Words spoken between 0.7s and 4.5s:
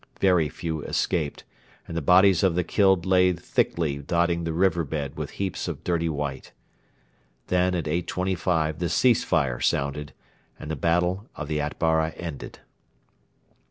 escaped, and the bodies of the killed lay thickly dotting